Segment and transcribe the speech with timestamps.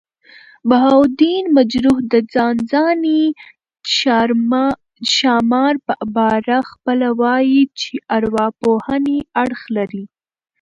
[0.69, 3.23] بهاوالدین مجروح د ځانځانۍ
[5.17, 10.03] ښامارپه باره پخپله وايي، چي ارواپوهني اړخ لري.